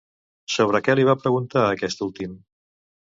[0.53, 2.35] Sobre què li va preguntar aquest últim?